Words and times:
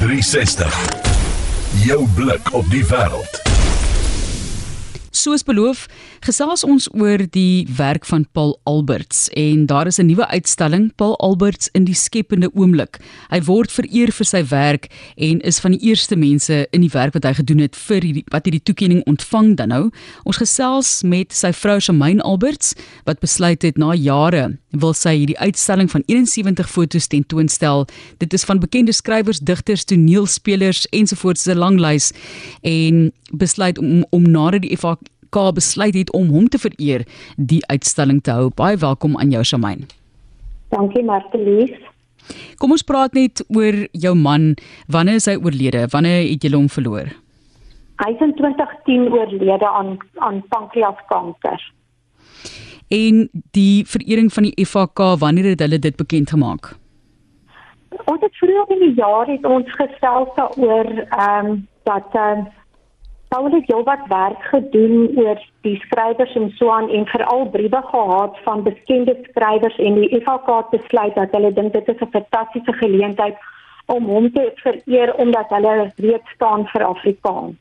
360. 0.00 0.72
Jou 1.84 2.08
blik 2.14 2.52
op 2.52 2.70
die 2.70 2.84
wêreld. 2.84 3.49
Soos 5.10 5.42
beloof, 5.42 5.88
gesels 6.22 6.62
ons 6.62 6.84
oor 6.94 7.24
die 7.34 7.66
werk 7.74 8.04
van 8.06 8.22
Paul 8.30 8.52
Alberts 8.70 9.24
en 9.34 9.64
daar 9.66 9.88
is 9.90 9.98
'n 9.98 10.06
nuwe 10.06 10.26
uitstalling 10.26 10.94
Paul 10.94 11.16
Alberts 11.16 11.68
in 11.72 11.84
die 11.84 11.94
skepende 11.94 12.50
oomblik. 12.54 13.00
Hy 13.30 13.42
word 13.42 13.72
vereer 13.72 14.12
vir 14.12 14.24
sy 14.26 14.44
werk 14.44 14.86
en 15.16 15.40
is 15.40 15.58
van 15.58 15.72
die 15.72 15.82
eerste 15.88 16.16
mense 16.16 16.66
in 16.70 16.80
die 16.80 16.92
werk 16.92 17.12
wat 17.14 17.24
hy 17.24 17.34
gedoen 17.34 17.58
het 17.58 17.76
vir 17.76 18.00
die, 18.00 18.24
wat 18.30 18.44
hierdie 18.44 18.62
toekenning 18.62 19.02
ontvang 19.06 19.56
dan 19.56 19.68
nou. 19.68 19.90
Ons 20.24 20.36
gesels 20.36 21.02
met 21.02 21.32
sy 21.32 21.52
vrou 21.52 21.80
Shamaine 21.80 22.22
Alberts 22.22 22.74
wat 23.04 23.18
besluit 23.18 23.62
het 23.62 23.78
na 23.78 23.94
jare 23.94 24.58
wil 24.70 24.94
sy 24.94 25.16
hierdie 25.16 25.38
uitstalling 25.38 25.90
van 25.90 26.02
71 26.06 26.70
fotos 26.70 27.06
tentoonstel. 27.06 27.88
Dit 28.18 28.32
is 28.32 28.44
van 28.44 28.60
bekende 28.60 28.92
skrywers, 28.92 29.40
digters, 29.40 29.84
toneelspelers 29.84 30.86
ensovoorts 30.86 31.46
'n 31.46 31.58
lang 31.58 31.80
lys 31.80 32.12
en 32.62 33.12
besluit 33.32 33.78
om 33.78 34.04
om 34.10 34.22
nader 34.22 34.60
die 34.60 34.76
FH 34.76 34.99
FK 35.30 35.54
besluit 35.54 35.94
het 35.94 36.12
om 36.12 36.28
hom 36.28 36.48
te 36.48 36.58
vereer 36.58 37.06
die 37.36 37.62
uitstalling 37.66 38.22
te 38.22 38.30
hou. 38.30 38.50
Baie 38.54 38.76
welkom 38.76 39.16
aan 39.18 39.30
jou 39.30 39.44
Shamaine. 39.44 39.86
Dankie 40.70 41.04
Martelies. 41.04 41.72
Kom 42.58 42.70
ons 42.70 42.82
praat 42.82 43.14
net 43.14 43.42
oor 43.54 43.86
jou 43.92 44.14
man. 44.14 44.54
Wanneer 44.88 45.14
is 45.14 45.26
hy 45.26 45.36
oorlede? 45.38 45.86
Wanneer 45.90 46.26
het 46.30 46.44
jy 46.44 46.52
hom 46.54 46.68
verloor? 46.68 47.10
Hy 48.00 48.10
is 48.14 48.20
in 48.20 48.34
2010 48.34 49.08
oorlede 49.12 49.68
aan 49.68 49.98
aan 50.18 50.42
pankreaskanker. 50.48 51.60
En 52.90 53.28
die 53.54 53.86
verering 53.86 54.32
van 54.32 54.48
die 54.48 54.66
FK, 54.66 55.14
wanneer 55.18 55.52
het 55.52 55.60
hulle 55.62 55.78
dit 55.78 55.96
bekend 55.96 56.30
gemaak? 56.30 56.74
Ons 58.06 58.22
het 58.22 58.34
vroeër 58.38 58.72
in 58.74 58.80
die 58.88 58.94
jaar 58.98 59.28
het 59.30 59.44
ons 59.46 59.68
gesels 59.78 60.30
daaroor 60.36 60.90
ehm 61.06 61.46
um, 61.46 61.68
dat 61.86 62.14
ehm 62.14 62.46
uh, 62.46 62.59
Paul 63.30 63.50
het 63.50 63.66
heelwat 63.66 64.08
werk 64.08 64.42
gedoen 64.50 65.10
oor 65.14 65.38
die 65.62 65.76
skrywers 65.84 66.32
en 66.34 66.48
so 66.58 66.70
aan 66.74 66.88
en 66.90 67.06
veral 67.06 67.44
briewe 67.50 67.82
gehad 67.90 68.38
van 68.42 68.62
bekende 68.62 69.14
skrywers 69.28 69.76
en 69.78 70.00
die 70.00 70.08
FHK 70.18 70.48
het 70.56 70.70
besluit 70.74 71.14
dat 71.14 71.36
hulle 71.36 71.52
dink 71.54 71.72
dit 71.72 71.88
is 71.88 72.00
'n 72.00 72.10
fantastiese 72.16 72.72
geleentheid 72.82 73.36
om 73.86 74.04
hom 74.04 74.32
te 74.32 74.50
vereer 74.54 75.14
omdat 75.14 75.46
hulle 75.48 75.92
reeds 75.96 76.30
staan 76.34 76.66
vir 76.72 76.84
Afrikaans. 76.84 77.54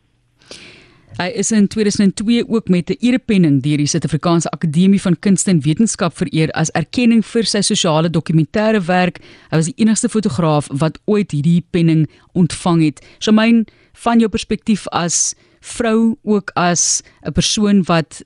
Hy 1.20 1.28
is 1.36 1.52
in 1.52 1.68
2002 1.68 2.48
ook 2.48 2.68
met 2.68 2.90
'n 2.90 2.98
erepenning 3.00 3.62
deur 3.62 3.78
die 3.78 3.88
Suid-Afrikaanse 3.88 4.50
Akademie 4.50 5.02
van 5.02 5.20
Kunste 5.20 5.50
en 5.50 5.62
Wetenskap 5.62 6.14
vereer 6.14 6.52
as 6.52 6.72
erkenning 6.72 7.26
vir 7.26 7.44
sy 7.44 7.62
sosiale 7.62 8.10
dokumentêre 8.10 8.82
werk. 8.86 9.20
Hy 9.50 9.56
was 9.56 9.66
die 9.66 9.84
enigste 9.84 10.10
fotograaf 10.10 10.68
wat 10.72 11.00
ooit 11.06 11.32
hierdie 11.32 11.64
penning 11.70 12.10
ontvang 12.34 12.84
het. 12.84 13.06
Shamaine, 13.20 13.66
van 13.94 14.20
jou 14.20 14.30
perspektief 14.30 14.88
as 14.88 15.36
vrou 15.62 16.16
ook 16.24 16.52
as 16.56 17.04
'n 17.26 17.32
persoon 17.32 17.84
wat 17.84 18.24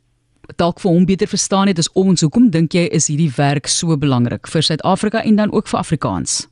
dalk 0.56 0.80
vir 0.80 0.92
hom 0.92 1.06
beter 1.06 1.28
verstaan 1.28 1.68
het 1.68 1.78
as 1.78 1.92
ons. 1.94 2.22
Hoekom 2.22 2.50
dink 2.50 2.74
jy 2.74 2.88
is 2.92 3.08
hierdie 3.08 3.32
werk 3.38 3.68
so 3.68 3.98
belangrik 3.98 4.48
vir 4.48 4.62
Suid-Afrika 4.62 5.24
en 5.24 5.36
dan 5.36 5.54
ook 5.54 5.68
vir 5.68 5.80
Afrikaans? 5.80 6.48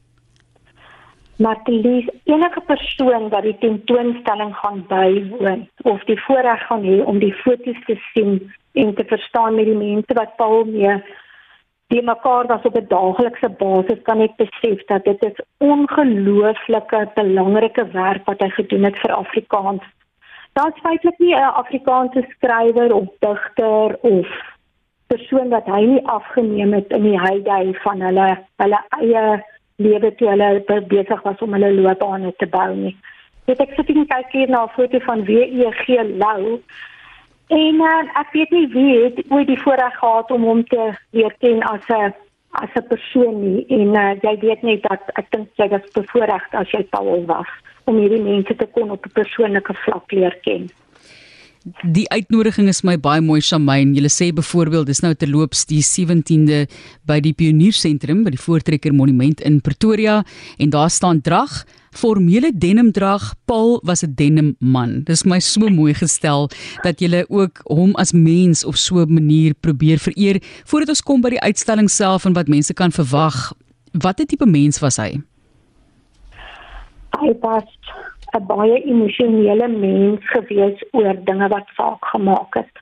Lees 1.65 2.07
enige 2.29 2.61
persoon 2.67 3.29
wat 3.29 3.43
die 3.43 3.57
tentoonstelling 3.59 4.53
gaan 4.55 4.83
bywoon 4.87 5.67
of 5.89 6.03
die 6.05 6.19
voorreg 6.27 6.61
gaan 6.67 6.83
hê 6.85 7.01
om 7.03 7.19
die 7.19 7.33
foto's 7.33 7.79
te 7.87 7.97
sien 8.13 8.51
en 8.73 8.93
te 8.95 9.03
verstaan 9.09 9.55
met 9.55 9.65
die 9.65 9.75
mense 9.77 10.13
wat 10.13 10.35
Paul 10.37 10.65
mee 10.65 11.01
die 11.91 12.03
mekaar 12.05 12.47
was 12.47 12.67
op 12.69 12.75
'n 12.77 12.87
daaglikse 12.87 13.49
basis 13.49 14.03
kan 14.03 14.17
net 14.17 14.35
besef 14.37 14.85
dat 14.85 15.03
dit 15.03 15.23
is 15.23 15.43
ongelooflike 15.57 17.11
belangrike 17.15 17.85
werk 17.91 18.25
wat 18.25 18.39
hy 18.39 18.49
gedoen 18.49 18.83
het 18.83 18.97
vir 19.01 19.11
Afrikaans 19.11 19.83
daar's 20.53 20.79
feitelik 20.83 21.19
nie 21.19 21.35
'n 21.35 21.55
Afrikaanse 21.63 22.25
skrywer 22.29 22.93
of 22.93 23.07
digter 23.19 23.97
of 24.01 24.27
persoon 25.07 25.49
wat 25.49 25.65
hy 25.65 25.81
nie 25.85 26.07
afgeneem 26.07 26.73
het 26.73 26.91
in 26.91 27.03
die 27.03 27.19
heyday 27.19 27.73
van 27.83 28.01
hulle 28.01 28.27
hulle 28.63 28.79
eie 28.99 29.43
lewe 29.75 30.15
toe 30.15 30.29
hulle 30.29 30.83
besig 30.87 31.21
was 31.21 31.41
om 31.41 31.53
hulle 31.53 31.73
loopbane 31.73 32.33
te 32.37 32.47
bou 32.47 32.75
nie. 32.75 32.95
Dit 33.45 33.59
ek 33.59 33.73
sit 33.75 33.89
en 33.89 34.07
kyk 34.07 34.31
hier 34.31 34.49
na 34.49 34.63
'n 34.63 34.73
foto 34.75 34.99
van 34.99 35.25
WEG 35.25 35.87
Lou 36.23 36.61
en 37.47 37.81
uh, 37.81 38.03
ek 38.21 38.29
weet 38.31 38.51
nie 38.51 38.67
wie 38.75 39.03
het 39.03 39.23
ooit 39.29 39.47
die 39.47 39.61
voorreg 39.63 39.95
gehad 39.99 40.31
om 40.31 40.43
hom 40.43 40.63
te 40.63 40.91
leer 41.11 41.33
ken 41.39 41.63
as 41.63 41.87
'n 41.89 42.13
as 42.51 42.71
'n 42.75 42.87
persoon 42.87 43.35
nie 43.41 43.65
en 43.67 43.95
uh, 43.95 44.15
jy 44.21 44.35
weet 44.39 44.61
net 44.61 44.81
dat 44.83 45.03
ek 45.15 45.31
dink 45.31 45.49
jy 45.55 45.67
was 45.67 45.91
bevoorreg 45.93 46.47
as 46.51 46.71
jy 46.71 46.83
Paul 46.83 47.25
was 47.25 47.51
om 47.91 47.99
hierdie 48.01 48.23
mense 48.23 48.55
te 48.55 48.67
kon 48.75 48.91
op 48.95 49.05
'n 49.05 49.15
persoonlike 49.19 49.73
vlak 49.85 50.11
leer 50.11 50.35
ken. 50.45 50.69
Die 51.93 52.07
uitnodiging 52.09 52.67
is 52.67 52.81
my 52.81 52.97
baie 52.97 53.21
mooi 53.21 53.41
Shamaine. 53.41 53.93
Jy 53.93 54.09
sê 54.09 54.31
byvoorbeeld 54.33 54.87
dis 54.87 55.03
nou 55.03 55.13
terloops 55.13 55.65
die 55.69 55.83
17de 55.85 56.65
by 57.05 57.19
die 57.21 57.33
Pioniersentrum 57.33 58.23
by 58.23 58.31
die 58.33 58.41
Voortrekker 58.41 58.93
Monument 58.93 59.41
in 59.41 59.61
Pretoria 59.61 60.23
en 60.57 60.69
daar 60.69 60.89
staan 60.89 61.21
drag 61.21 61.65
formele 61.91 62.51
denim 62.55 62.91
drag. 62.91 63.33
Paul 63.45 63.79
was 63.83 64.03
'n 64.03 64.13
denim 64.15 64.55
man. 64.59 65.03
Dis 65.03 65.23
my 65.23 65.39
so 65.39 65.69
mooi 65.69 65.93
gestel 65.93 66.49
dat 66.83 66.99
jy 66.99 67.25
ook 67.29 67.61
hom 67.65 67.95
as 67.95 68.11
mens 68.13 68.65
op 68.65 68.75
so 68.75 68.95
'n 69.05 69.13
manier 69.13 69.53
probeer 69.53 69.99
vereer 69.99 70.41
voordat 70.65 70.89
ons 70.89 71.01
kom 71.01 71.21
by 71.21 71.29
die 71.29 71.41
uitstalling 71.41 71.89
self 71.89 72.25
en 72.25 72.33
wat 72.33 72.47
mense 72.47 72.73
kan 72.73 72.91
verwag. 72.91 73.53
Watter 73.91 74.25
tipe 74.25 74.45
mens 74.45 74.79
was 74.79 74.97
hy? 74.97 75.21
Hy 77.21 77.33
was 77.41 77.67
'n 78.37 78.45
baie 78.47 78.77
emosionele 78.83 79.67
mens 79.67 80.29
gewees 80.33 80.79
oor 80.91 81.15
dinge 81.29 81.47
wat 81.47 81.67
saak 81.77 82.05
gemaak 82.13 82.53
het. 82.55 82.75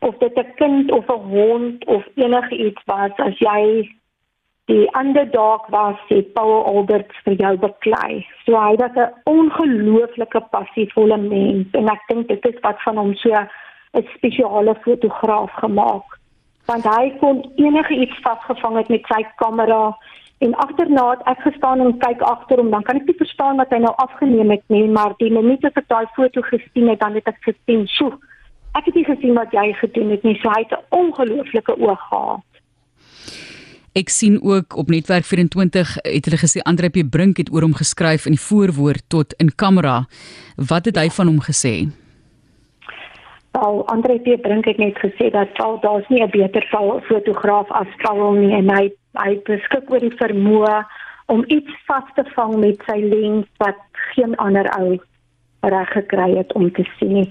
Of 0.00 0.18
dit 0.18 0.36
'n 0.38 0.52
kind 0.56 0.90
of 0.90 1.08
'n 1.08 1.24
hond 1.36 1.86
of 1.86 2.04
enigiets 2.14 2.82
was 2.86 3.12
as 3.16 3.38
jy 3.38 3.88
die 4.70 4.86
underdog 5.00 5.66
was, 5.68 5.96
sê 6.08 6.22
Paul 6.34 6.64
Alberts 6.72 7.16
vir 7.24 7.34
jou 7.34 7.56
beklei. 7.56 8.26
So 8.44 8.60
hy 8.66 8.74
was 8.82 8.94
'n 8.96 9.14
ongelooflike 9.24 10.40
passievolle 10.54 11.16
mens 11.16 11.66
en 11.72 11.88
ek 11.88 12.02
dink 12.08 12.28
dit 12.28 12.46
is 12.46 12.60
wat 12.62 12.82
van 12.82 12.96
hom 12.96 13.14
so 13.14 13.30
'n 13.34 14.06
spesiale 14.16 14.74
fotograaf 14.84 15.52
gemaak. 15.52 16.08
Want 16.66 16.84
hy 16.84 17.10
kon 17.20 17.52
enigiets 17.56 18.18
vasgevang 18.22 18.76
het 18.76 18.88
met 18.88 19.04
sy 19.06 19.22
kamera 19.36 19.96
En 20.40 20.54
agterna 20.54 21.02
het 21.10 21.24
ek 21.28 21.42
gestaan 21.44 21.82
en 21.84 21.98
kyk 22.00 22.22
agter 22.24 22.56
hom, 22.62 22.70
dan 22.72 22.82
kan 22.82 22.96
ek 22.96 23.08
nie 23.10 23.16
verstaan 23.18 23.58
wat 23.60 23.72
hy 23.74 23.82
nou 23.84 23.92
afgeneem 24.00 24.50
het 24.54 24.62
nie, 24.72 24.86
maar 24.88 25.12
die 25.18 25.28
minuut 25.28 25.64
as 25.68 25.76
ek 25.76 25.88
daai 25.92 26.06
foto 26.16 26.40
gesien 26.46 26.88
het, 26.88 27.00
dan 27.02 27.18
het 27.18 27.26
ek 27.28 27.42
gesien, 27.44 27.82
"Sjoe, 27.86 28.16
ek 28.72 28.88
het 28.88 28.94
nie 28.94 29.04
gesien 29.04 29.34
wat 29.36 29.52
jy 29.52 29.72
gedoen 29.82 30.10
het 30.10 30.22
nie." 30.24 30.38
So 30.40 30.48
hy 30.48 30.62
het 30.64 30.72
'n 30.72 30.84
ongelooflike 30.96 31.76
oog 31.76 32.00
gehad. 32.08 32.40
Ek 33.92 34.08
sien 34.08 34.42
ook 34.42 34.76
op 34.76 34.88
netwerk 34.88 35.24
24 35.24 35.94
het 36.02 36.24
hulle 36.24 36.38
gesê 36.38 36.62
Andre 36.62 36.88
P 36.88 37.10
Brink 37.10 37.36
het 37.36 37.52
oor 37.52 37.62
hom 37.62 37.74
geskryf 37.74 38.24
in 38.26 38.32
die 38.32 38.46
voorwoord 38.48 39.02
tot 39.08 39.34
in 39.36 39.54
kamera. 39.54 40.06
Wat 40.56 40.84
het 40.84 40.96
hy 40.96 41.08
van 41.10 41.26
hom 41.26 41.40
gesê? 41.40 41.90
Al 43.50 43.86
Andre 43.86 44.18
P 44.18 44.40
Brink 44.40 44.64
het 44.64 44.78
net 44.78 44.98
gesê 44.98 45.30
dat 45.30 45.48
al 45.58 45.80
daar's 45.80 46.08
nie 46.08 46.22
'n 46.22 46.30
beter 46.30 46.64
fotograaf 47.08 47.70
as 47.70 47.88
Paul 48.02 48.32
nie 48.32 48.54
en 48.54 48.70
hy 48.70 48.90
hy 49.18 49.40
beskik 49.46 49.90
oor 49.90 50.00
die 50.00 50.16
vermoë 50.18 50.84
om 51.26 51.44
iets 51.46 51.70
vas 51.86 52.06
te 52.14 52.24
vang 52.34 52.56
met 52.58 52.82
sy 52.86 52.98
lens 53.02 53.46
wat 53.58 53.78
geen 54.14 54.36
ander 54.36 54.66
ou 54.78 54.98
reg 55.60 55.92
gekry 55.92 56.36
het 56.36 56.52
om 56.58 56.70
te 56.72 56.84
sien 56.98 57.12
nie. 57.12 57.28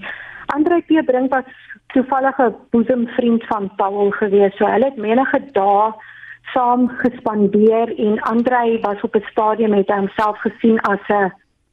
Andre 0.54 0.80
P 0.86 1.04
Brink 1.06 1.30
was 1.30 1.44
toevallige 1.92 2.54
boesemvriend 2.70 3.44
van 3.46 3.70
Paul 3.76 4.10
gewees. 4.10 4.56
So 4.56 4.66
hulle 4.66 4.90
het 4.90 4.96
menige 4.96 5.40
dae 5.52 5.92
saam 6.52 6.88
gespandeer 7.02 7.92
en 7.98 8.20
Andre 8.20 8.78
was 8.82 9.00
op 9.06 9.14
'n 9.14 9.26
stadium 9.30 9.70
met 9.70 9.90
homself 9.90 10.38
gesien 10.38 10.80
as 10.80 11.04
'n 11.08 11.32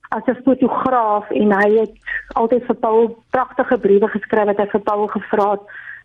as 0.10 0.26
'n 0.26 0.42
fotograaf 0.44 1.30
en 1.30 1.52
hy 1.52 1.70
het 1.80 1.94
altyd 2.34 2.64
vir 2.66 2.76
Paul 2.76 3.24
pragtige 3.30 3.78
briewe 3.78 4.08
geskryf 4.08 4.46
wat 4.46 4.58
hy 4.58 4.66
vir 4.66 4.82
Paul 4.82 5.08
gevra 5.08 5.52
het 5.52 5.62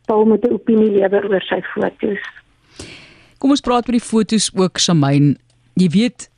Paul 0.06 0.24
moet 0.24 0.44
'n 0.44 0.52
opinie 0.52 0.90
lewer 0.90 1.28
oor 1.30 1.40
sy 1.40 1.62
foto's. 1.62 2.41
Kom 3.42 3.50
ons 3.50 3.64
praat 3.66 3.88
oor 3.88 3.96
die 3.96 4.06
fotos 4.06 4.52
ook, 4.54 4.78
Shamaine. 4.78 5.32
Jy 5.74 5.88
weet, 5.90 6.28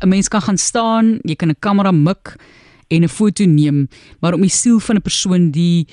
'n 0.00 0.08
mens 0.08 0.30
kan 0.32 0.40
gaan 0.40 0.56
staan, 0.56 1.20
jy 1.28 1.36
kan 1.36 1.50
'n 1.50 1.60
kamera 1.60 1.92
mik 1.92 2.40
en 2.88 3.04
'n 3.04 3.08
foto 3.08 3.44
neem, 3.44 3.88
maar 4.20 4.32
om 4.32 4.40
die 4.40 4.48
siel 4.48 4.80
van 4.80 4.96
'n 4.96 5.02
persoon, 5.02 5.50
die 5.50 5.86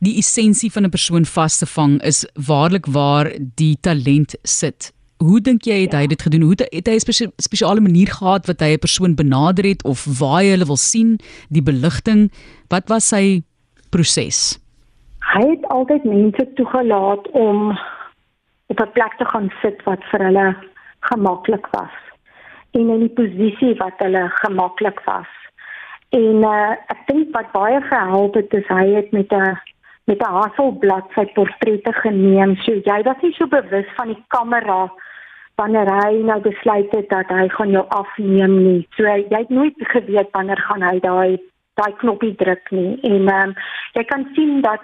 die 0.00 0.18
essensie 0.18 0.72
van 0.72 0.84
'n 0.86 0.90
persoon 0.90 1.24
vas 1.24 1.58
te 1.58 1.66
vang 1.66 2.02
is 2.02 2.26
waarlik 2.34 2.86
waar 2.86 3.30
die 3.54 3.76
talent 3.80 4.34
sit. 4.42 4.92
Hoe 5.18 5.40
dink 5.40 5.62
jy 5.62 5.82
het 5.82 5.92
hy 5.92 6.06
dit 6.06 6.22
gedoen? 6.22 6.42
Hoe 6.42 6.54
het 6.58 6.86
hy 6.88 6.94
'n 6.94 7.32
spesiale 7.38 7.80
manier 7.80 8.08
gehad 8.08 8.46
wat 8.46 8.60
hy 8.60 8.74
'n 8.74 8.78
persoon 8.78 9.14
benader 9.14 9.64
het 9.64 9.84
of 9.84 10.04
waar 10.18 10.42
hy 10.42 10.50
hulle 10.50 10.66
wil 10.66 10.76
sien, 10.76 11.20
die 11.48 11.62
beligting? 11.62 12.30
Wat 12.68 12.88
was 12.88 13.06
sy 13.06 13.42
proses? 13.90 14.58
Hy 15.20 15.46
het 15.46 15.64
altyd 15.68 16.04
mense 16.04 16.48
toegelaat 16.56 17.30
om 17.30 17.78
op 18.68 18.80
'n 18.80 18.92
plek 18.92 19.14
te 19.16 19.24
gaan 19.24 19.50
sit 19.62 19.82
wat 19.82 20.04
vir 20.10 20.24
hulle 20.24 20.56
gemaklik 21.00 21.66
was 21.70 21.96
en 22.70 22.88
in 22.88 23.00
die 23.06 23.16
posisie 23.20 23.74
wat 23.80 23.96
hulle 24.04 24.28
gemaklik 24.42 25.00
was. 25.04 25.30
En 26.16 26.44
uh, 26.44 26.76
ek 26.92 27.00
dink 27.08 27.34
wat 27.36 27.52
baie 27.52 27.80
gehelp 27.84 28.36
het 28.38 28.54
is 28.56 28.68
hy 28.72 28.86
het 28.96 29.12
met 29.12 29.32
'n 29.32 29.58
met 30.08 30.22
'n 30.24 30.36
hasselblad 30.40 31.04
sy 31.14 31.24
portrette 31.36 31.92
geneem. 31.92 32.56
So 32.56 32.72
jy 32.72 33.02
was 33.02 33.20
nie 33.22 33.32
so 33.32 33.46
bewus 33.46 33.88
van 33.96 34.08
die 34.08 34.24
kamera 34.28 34.92
wanneer 35.56 35.88
hy 35.92 36.22
nou 36.22 36.40
besluit 36.40 36.92
het 36.92 37.08
dat 37.08 37.28
hy 37.28 37.48
gaan 37.48 37.70
jou 37.70 37.84
afneem 37.88 38.62
nie. 38.62 38.88
So 38.96 39.02
jy 39.04 39.26
het 39.28 39.48
nooit 39.48 39.74
geweet 39.78 40.30
wanneer 40.32 40.60
gaan 40.60 40.82
hy 40.82 41.00
daai 41.00 41.38
daai 41.74 41.92
knoppie 41.96 42.34
druk 42.34 42.70
nie. 42.70 42.98
En 43.02 43.28
ehm 43.28 43.48
um, 43.48 43.54
jy 43.92 44.04
kan 44.04 44.28
sien 44.34 44.60
dat 44.60 44.80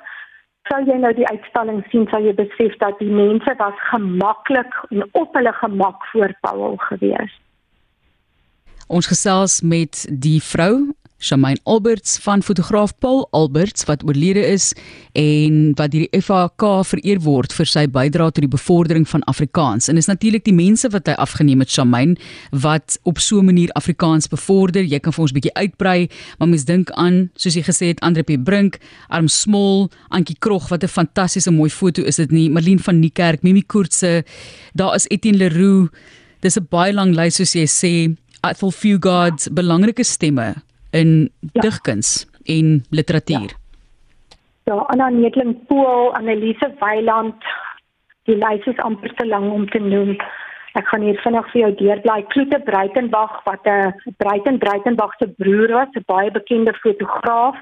sou 0.68 0.80
jy 0.88 0.96
nou 1.00 1.12
die 1.16 1.26
uitstalling 1.28 1.82
sien, 1.92 2.06
sou 2.10 2.20
jy 2.24 2.34
besef 2.36 2.76
dat 2.80 2.98
die 3.02 3.10
mense 3.12 3.54
was 3.60 3.78
gemaklik 3.90 4.76
en 4.90 5.04
op 5.12 5.34
hulle 5.36 5.52
gemak 5.60 6.06
voor 6.12 6.34
Paul 6.46 6.76
gewees. 6.88 7.32
Ons 8.88 9.08
gesels 9.08 9.60
met 9.64 10.04
die 10.08 10.40
vrou 10.44 10.92
Shamaine 11.24 11.60
Alberts 11.64 12.18
van 12.20 12.42
fotograaf 12.44 12.92
Paul 13.00 13.22
Alberts 13.32 13.86
wat 13.88 14.02
oorlede 14.04 14.42
is 14.44 14.74
en 15.16 15.72
wat 15.78 15.94
deur 15.94 16.04
die 16.04 16.20
FAK 16.20 16.64
vereer 16.84 17.22
word 17.24 17.54
vir 17.56 17.70
sy 17.70 17.86
bydrae 17.88 18.34
tot 18.34 18.42
die 18.44 18.50
bevordering 18.52 19.06
van 19.08 19.24
Afrikaans. 19.30 19.88
En 19.88 19.96
is 19.96 20.10
natuurlik 20.10 20.44
die 20.44 20.56
mense 20.56 20.90
wat 20.92 21.08
hy 21.08 21.14
afgeneem 21.24 21.64
het 21.64 21.72
Shamaine 21.72 22.18
wat 22.52 22.98
op 23.08 23.22
so 23.24 23.40
'n 23.40 23.48
manier 23.48 23.72
Afrikaans 23.72 24.28
bevorder. 24.28 24.84
Jy 24.84 25.00
kan 25.00 25.12
vir 25.12 25.22
ons 25.22 25.32
'n 25.32 25.38
bietjie 25.40 25.54
uitbrei, 25.54 26.08
maar 26.38 26.48
mens 26.48 26.64
dink 26.64 26.90
aan 26.90 27.30
soos 27.36 27.54
jy 27.54 27.62
gesê 27.62 27.86
het 27.86 28.00
Andre 28.00 28.22
P 28.22 28.36
Brink, 28.44 28.78
Arm 29.08 29.28
Smol, 29.28 29.90
Antjie 30.10 30.36
Krog 30.38 30.68
wat 30.68 30.84
'n 30.84 30.88
fantastiese 30.88 31.50
mooi 31.50 31.70
foto 31.70 32.02
is 32.02 32.16
dit 32.16 32.30
nie. 32.30 32.50
Marlene 32.50 32.82
van 32.82 33.00
Niekerk, 33.00 33.42
Mimi 33.42 33.62
Koortse, 33.62 34.24
daar 34.74 34.94
is 34.94 35.08
Etienne 35.08 35.38
Leroux. 35.38 35.88
Dis 36.40 36.56
'n 36.56 36.66
baie 36.68 36.92
lang 36.92 37.14
lys 37.14 37.36
soos 37.36 37.54
jy 37.54 37.66
sê. 37.66 38.16
Athel 38.42 38.70
Fugard, 38.70 39.48
belangrike 39.54 40.04
stemme 40.04 40.54
in 40.94 41.30
ja. 41.52 41.60
digkuns 41.60 42.26
en 42.44 42.84
literatuur. 42.90 43.50
Ja, 44.64 44.74
ja 44.74 44.78
Anna 44.94 45.08
Netling 45.08 45.66
Pool, 45.66 46.14
Annelise 46.14 46.70
Weiland, 46.78 47.44
die 48.28 48.38
lys 48.38 48.66
is 48.70 48.80
amper 48.86 49.14
te 49.18 49.26
lank 49.26 49.52
om 49.52 49.68
te 49.68 49.82
noem. 49.82 50.16
Ek 50.78 50.88
gaan 50.90 51.04
hier 51.06 51.18
vinnig 51.22 51.50
vir 51.52 51.60
jou 51.60 51.70
deurbly. 51.82 52.16
Kloete 52.32 52.58
Breitenberg 52.66 53.34
wat 53.46 53.66
'n 53.66 53.94
Breiten 54.22 54.58
Breitenberg 54.58 55.14
se 55.18 55.28
broer 55.38 55.70
was, 55.72 55.94
'n 55.94 56.04
baie 56.06 56.30
bekende 56.30 56.74
fotograaf. 56.82 57.56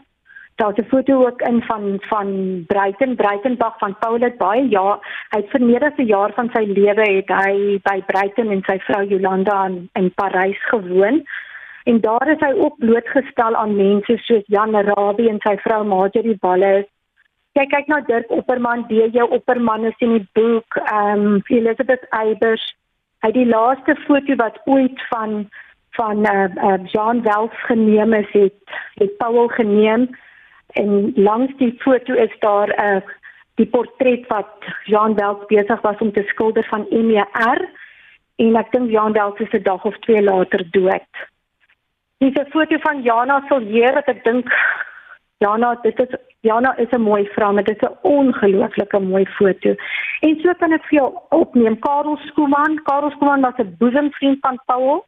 Daar's 0.56 0.78
'n 0.78 0.88
foto 0.88 1.26
ook 1.26 1.40
in 1.43 1.62
van 1.62 1.99
van 2.00 2.64
Breiten 2.67 3.17
Breitenberg 3.17 3.78
van 3.78 3.96
Paulet 3.99 4.37
baie 4.38 4.69
ja, 4.69 5.00
hy 5.31 5.40
het 5.40 5.50
vir 5.50 5.62
meer 5.62 5.85
as 5.85 5.96
'n 5.96 6.06
jaar 6.06 6.32
van 6.32 6.50
sy 6.55 6.64
lewe 6.64 7.06
het 7.17 7.28
hy 7.28 7.81
by 7.82 8.02
Breiten 8.06 8.50
en 8.50 8.62
sy 8.67 8.78
vrou 8.78 9.05
Jolanda 9.05 9.67
in, 9.67 9.88
in 9.93 10.12
Parys 10.14 10.61
gewoon. 10.70 11.25
En 11.84 12.00
daar 12.00 12.29
is 12.29 12.40
hy 12.40 12.52
ook 12.55 12.79
blootgestel 12.79 13.55
aan 13.56 13.76
mense 13.76 14.17
soos 14.17 14.44
Jan 14.46 14.75
Rabie 14.75 15.29
en 15.31 15.40
sy 15.43 15.56
vrou 15.64 15.84
Marjorie 15.84 16.38
Wallis. 16.40 16.87
Kyk 17.52 17.69
kyk 17.69 17.88
na 17.90 18.00
Dirk 18.06 18.31
Opperman, 18.31 18.87
DJ 18.88 19.26
Opperman 19.26 19.84
is 19.84 19.99
in 19.99 20.14
die 20.17 20.29
boek, 20.38 20.79
ehm 20.84 21.26
um, 21.26 21.43
Elizabeth 21.52 22.06
Eybers. 22.11 22.62
Hy 23.23 23.31
die 23.34 23.46
laaste 23.46 23.96
foto 24.06 24.37
wat 24.40 24.61
ooit 24.64 25.02
van 25.11 25.49
van 25.99 26.25
eh 26.25 26.44
uh, 26.44 26.64
uh, 26.64 26.79
Jean 26.93 27.23
Wells 27.23 27.56
geneem 27.67 28.12
is, 28.12 28.31
het 28.32 28.78
het 28.94 29.17
Paul 29.17 29.49
geneem 29.49 30.08
en 30.73 31.12
langs 31.14 31.52
die 31.56 31.75
foto 31.78 32.14
is 32.14 32.32
daar 32.38 32.69
'n 32.69 32.96
uh, 32.96 33.02
die 33.55 33.67
portret 33.67 34.26
wat 34.26 34.52
Jean 34.85 35.14
Wells 35.14 35.44
besig 35.46 35.81
was 35.81 35.99
om 35.99 36.12
te 36.12 36.23
skilder 36.26 36.64
van 36.64 36.87
MER 36.90 37.69
en 38.37 38.56
ek 38.56 38.73
dink 38.73 38.90
Jean 38.90 39.12
Wells 39.12 39.38
is 39.38 39.52
'n 39.52 39.62
dag 39.62 39.85
of 39.85 39.99
twee 39.99 40.23
later 40.23 40.64
dood. 40.70 41.31
Dis 42.22 42.38
'n 42.38 42.50
foto 42.50 42.76
van 42.78 43.02
Jana 43.02 43.42
Siljeer 43.48 43.94
wat 43.94 44.08
ek 44.08 44.24
dink 44.24 44.46
Jana, 45.42 45.74
dit 45.82 46.00
is 46.04 46.12
Jana 46.46 46.76
is 46.78 46.90
'n 46.90 47.00
mooi 47.00 47.24
vrou, 47.34 47.52
maar 47.52 47.64
dit 47.64 47.82
is 47.82 47.88
'n 47.88 47.98
ongelooflike 48.02 48.98
mooi 48.98 49.26
foto. 49.38 49.74
En 50.20 50.40
so 50.40 50.54
kan 50.54 50.72
ek 50.72 50.84
vir 50.88 50.98
jou 50.98 51.08
opneem 51.30 51.78
Karel 51.78 52.16
Skooman. 52.26 52.82
Karel 52.84 53.10
Skooman 53.10 53.40
was 53.40 53.58
'n 53.58 53.74
boesemvriend 53.78 54.38
van 54.40 54.60
Paul. 54.66 55.04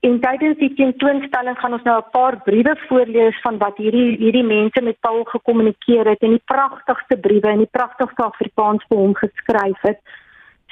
En 0.00 0.20
tydens 0.20 0.58
die 0.58 0.74
tentoonstelling 0.74 1.58
gaan 1.58 1.72
ons 1.72 1.82
nou 1.82 1.98
'n 1.98 2.10
paar 2.12 2.42
briewe 2.42 2.76
voorlees 2.88 3.40
van 3.40 3.58
wat 3.58 3.76
hierdie 3.76 4.16
hierdie 4.16 4.48
mense 4.56 4.80
met 4.82 5.00
Paul 5.00 5.24
gekommunikeer 5.24 6.06
het 6.08 6.22
en 6.22 6.30
die 6.30 6.44
pragtigste 6.44 7.16
briewe 7.16 7.48
en 7.48 7.58
die 7.58 7.74
pragtigste 7.78 8.22
Afrikaans 8.22 8.84
vir 8.88 8.98
hom 8.98 9.14
geskryf 9.14 9.80
het. 9.80 10.00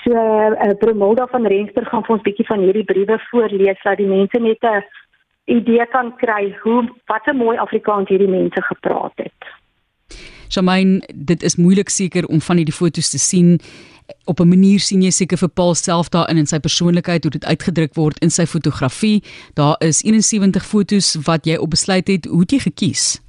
So, 0.04 0.12
uh, 0.12 0.74
Bromilda 0.78 1.26
van 1.26 1.46
Rensburg 1.46 1.88
gaan 1.88 2.04
vir 2.04 2.14
ons 2.14 2.22
'n 2.22 2.30
bietjie 2.30 2.46
van 2.46 2.60
hierdie 2.60 2.84
briewe 2.84 3.18
voorlees 3.30 3.82
dat 3.82 3.96
die 3.96 4.06
mense 4.06 4.38
net 4.38 4.62
'n 4.62 4.84
idee 5.46 5.86
kan 5.86 6.12
kry 6.16 6.56
hoe 6.62 6.88
wat 7.06 7.26
'n 7.26 7.36
mooi 7.36 7.56
Afrikaans 7.56 8.08
hierdie 8.08 8.28
mense 8.28 8.62
gepraat 8.62 9.12
het. 9.16 9.40
Shamaine, 10.48 11.02
dit 11.14 11.42
is 11.42 11.56
moeilik 11.56 11.88
seker 11.88 12.26
om 12.26 12.40
van 12.40 12.56
hierdie 12.56 12.74
fotos 12.74 13.10
te 13.10 13.18
sien. 13.18 13.58
Op 14.24 14.40
'n 14.40 14.48
manier 14.48 14.80
sien 14.80 15.02
jy 15.02 15.10
seker 15.10 15.38
vir 15.38 15.48
Paul 15.48 15.74
self 15.74 16.08
daarin 16.08 16.36
in 16.36 16.46
sy 16.46 16.58
persoonlikheid 16.58 17.22
hoe 17.22 17.30
dit 17.30 17.44
uitgedruk 17.44 17.94
word 17.94 18.18
in 18.18 18.30
sy 18.30 18.46
fotografie. 18.46 19.22
Daar 19.54 19.76
is 19.78 20.02
71 20.02 20.66
fotos 20.66 21.18
wat 21.26 21.44
jy 21.46 21.56
op 21.56 21.70
besluit 21.70 22.08
het 22.08 22.24
hoe 22.24 22.44
jy 22.46 22.58
gekies. 22.58 23.22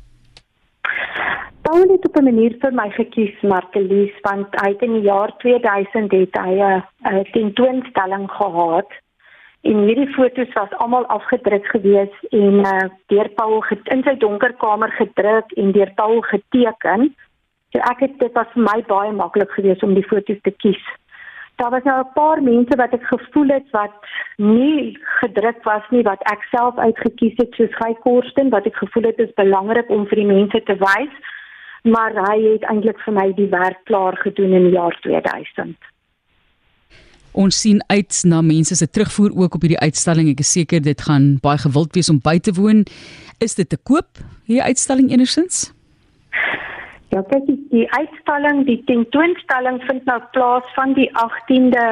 Paul 1.61 1.81
het 1.91 2.05
op 2.05 2.15
'n 2.15 2.23
manier 2.23 2.55
vir 2.59 2.73
my 2.73 2.89
gekies, 2.89 3.41
Martelies, 3.41 4.13
want 4.21 4.47
hy 4.51 4.69
het 4.69 4.81
in 4.81 4.93
die 4.93 5.01
jaar 5.01 5.37
2000 5.37 6.11
het 6.11 6.35
hy 6.37 6.53
'n 7.03 7.23
tentoonstelling 7.31 8.31
gehad 8.31 8.87
en 9.67 9.83
hierdie 9.83 10.09
fotos 10.15 10.53
was 10.55 10.75
almal 10.83 11.05
afgedruk 11.13 11.65
gewees 11.73 12.13
en 12.31 12.59
uh, 12.63 12.85
deur 13.11 13.29
Paul 13.39 13.57
in 13.93 14.03
sy 14.05 14.13
donker 14.21 14.53
kamer 14.61 14.93
gedruk 14.99 15.51
en 15.59 15.73
deur 15.75 15.91
Paul 15.99 16.21
geteken. 16.29 17.09
So 17.75 17.83
ek 17.91 18.05
het 18.05 18.15
dit 18.21 18.37
was 18.37 18.47
vir 18.53 18.63
my 18.63 18.77
baie 18.87 19.11
maklik 19.15 19.51
geweest 19.57 19.83
om 19.83 19.95
die 19.97 20.05
fotos 20.07 20.39
te 20.45 20.53
kies. 20.63 20.83
Daar 21.59 21.73
was 21.73 21.83
nou 21.83 21.97
'n 21.99 22.13
paar 22.13 22.41
mense 22.43 22.77
wat 22.77 22.93
ek 22.93 23.03
gevoel 23.11 23.49
het 23.57 23.67
wat 23.71 23.95
nie 24.37 24.97
gedruk 25.19 25.63
was 25.63 25.83
nie 25.89 26.03
wat 26.03 26.21
ek 26.31 26.47
self 26.51 26.77
uitgekies 26.77 27.35
het 27.41 27.51
soos 27.55 27.75
Guy 27.81 27.93
Korsten 28.05 28.49
wat 28.49 28.65
ek 28.65 28.75
gevoel 28.75 29.09
het 29.11 29.19
is 29.19 29.33
belangrik 29.33 29.89
om 29.89 30.07
vir 30.07 30.21
die 30.21 30.31
mense 30.35 30.63
te 30.63 30.75
wys, 30.75 31.13
maar 31.83 32.13
hy 32.29 32.37
het 32.53 32.63
eintlik 32.63 32.99
vir 33.05 33.13
my 33.13 33.33
die 33.33 33.49
werk 33.49 33.83
klaar 33.83 34.15
gedoen 34.15 34.53
in 34.53 34.63
die 34.69 34.77
jaar 34.79 34.95
2000. 35.01 35.96
Ons 37.37 37.59
sien 37.61 37.83
uit 37.93 38.19
na 38.25 38.41
mense 38.41 38.75
se 38.75 38.87
terugvoer 38.89 39.35
ook 39.37 39.55
op 39.55 39.65
hierdie 39.65 39.79
uitstalling. 39.79 40.31
Ek 40.31 40.41
is 40.41 40.51
seker 40.55 40.81
dit 40.81 41.01
gaan 41.05 41.35
baie 41.43 41.59
gewild 41.61 41.93
wees 41.93 42.09
om 42.09 42.17
by 42.23 42.39
te 42.41 42.53
woon. 42.57 42.81
Is 43.43 43.53
dit 43.59 43.69
te 43.69 43.77
koop 43.77 44.23
hierdie 44.49 44.65
uitstalling 44.65 45.11
enigsins? 45.13 45.67
Ja, 47.13 47.21
kyk, 47.29 47.45
die, 47.71 47.85
uitstalling, 47.93 48.65
die 48.67 48.79
tentoonstelling 48.89 49.77
vind 49.85 50.09
nou 50.09 50.17
plaas 50.33 50.65
van 50.75 50.97
die 50.97 51.07
18de 51.13 51.85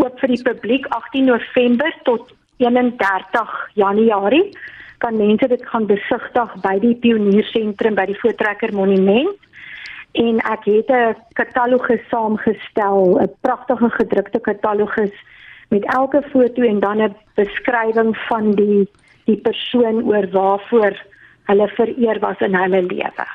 oop 0.00 0.16
vir 0.22 0.32
die 0.32 0.42
publiek 0.48 0.88
18 0.96 1.28
November 1.28 1.94
tot 2.08 2.32
31 2.64 3.52
Januarie. 3.78 4.48
Kan 5.04 5.20
mense 5.20 5.48
dit 5.48 5.62
gaan 5.68 5.86
besigtig 5.88 6.56
by 6.64 6.74
die 6.80 6.96
Pioniersentrum 7.04 8.00
by 8.00 8.08
die 8.10 8.18
Voortrekker 8.24 8.72
Monument 8.76 9.36
en 10.12 10.38
ek 10.38 10.64
het 10.64 10.90
'n 10.90 11.16
katalogus 11.32 12.08
saamgestel, 12.08 13.18
'n 13.20 13.34
pragtige 13.40 13.90
gedrukte 13.90 14.40
katalogus 14.40 15.14
met 15.68 15.84
elke 15.84 16.22
foto 16.22 16.62
en 16.62 16.80
dan 16.80 17.02
'n 17.02 17.16
beskrywing 17.34 18.16
van 18.16 18.50
die 18.50 18.88
die 19.24 19.36
persoon 19.36 20.04
oor 20.04 20.30
waarvoor 20.30 21.06
hulle 21.44 21.68
vereer 21.68 22.18
was 22.18 22.38
in 22.38 22.54
hulle 22.54 22.82
lewe. 22.82 23.26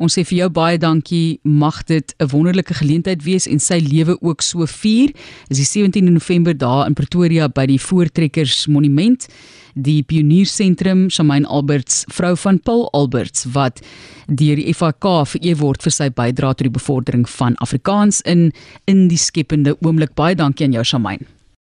Ons 0.00 0.16
sê 0.16 0.24
vir 0.24 0.38
jou 0.38 0.48
baie 0.56 0.78
dankie. 0.80 1.40
Mag 1.44 1.84
dit 1.84 2.14
'n 2.18 2.28
wonderlike 2.32 2.74
geleentheid 2.74 3.22
wees 3.22 3.46
en 3.46 3.60
sy 3.60 3.78
lewe 3.78 4.16
ook 4.22 4.40
so 4.42 4.66
vier. 4.66 5.12
Dis 5.48 5.58
die 5.58 5.66
17de 5.66 6.10
November 6.10 6.54
daar 6.54 6.86
in 6.86 6.94
Pretoria 6.94 7.48
by 7.48 7.66
die 7.66 7.78
Voortrekkers 7.78 8.66
Monument 8.66 9.28
die 9.74 10.02
Pioniersentrum 10.02 11.10
Shamaine 11.10 11.46
Alberts, 11.46 12.04
vrou 12.08 12.36
van 12.36 12.60
Paul 12.60 12.88
Alberts 12.92 13.46
wat 13.52 13.80
deur 14.26 14.56
die 14.56 14.74
FAK 14.74 15.26
vereer 15.26 15.58
word 15.60 15.82
vir 15.82 15.92
sy 15.92 16.08
bydrae 16.08 16.54
tot 16.54 16.66
die 16.66 16.70
bevordering 16.74 17.28
van 17.28 17.58
Afrikaans 17.60 18.20
in 18.22 18.52
in 18.86 19.08
die 19.08 19.18
skepende 19.18 19.76
oomblik. 19.80 20.14
Baie 20.14 20.34
dankie 20.34 20.66
aan 20.66 20.72
jou 20.72 20.84
Shamaine. 20.84 21.39